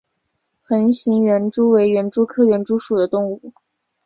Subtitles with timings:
[0.63, 3.53] 横形园蛛为园蛛科园蛛属的动物。